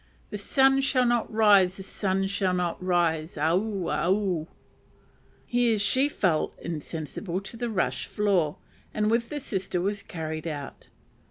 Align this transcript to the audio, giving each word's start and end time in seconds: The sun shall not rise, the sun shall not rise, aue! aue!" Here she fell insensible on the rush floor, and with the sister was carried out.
The 0.31 0.39
sun 0.39 0.81
shall 0.81 1.05
not 1.05 1.31
rise, 1.31 1.77
the 1.77 1.83
sun 1.83 2.25
shall 2.25 2.55
not 2.55 2.83
rise, 2.83 3.37
aue! 3.37 3.87
aue!" 3.87 4.47
Here 5.45 5.77
she 5.77 6.09
fell 6.09 6.55
insensible 6.59 7.35
on 7.35 7.43
the 7.59 7.69
rush 7.69 8.07
floor, 8.07 8.57
and 8.95 9.11
with 9.11 9.29
the 9.29 9.39
sister 9.39 9.79
was 9.79 10.01
carried 10.01 10.47
out. 10.47 10.89